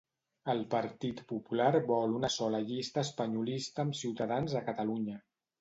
El 0.53 0.61
Partit 0.71 1.21
Popular 1.31 1.67
vol 1.91 2.17
una 2.21 2.33
sola 2.37 2.63
llista 2.71 3.05
espanyolista 3.09 3.87
amb 3.87 3.99
Ciutadans 4.01 4.61
a 4.63 4.65
Catalunya. 4.73 5.25